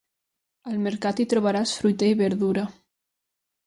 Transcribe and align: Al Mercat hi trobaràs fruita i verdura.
Al 0.71 0.79
Mercat 0.85 1.21
hi 1.21 1.27
trobaràs 1.35 1.77
fruita 1.83 2.13
i 2.15 2.19
verdura. 2.25 2.69